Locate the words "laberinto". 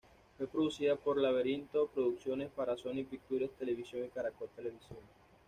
1.21-1.85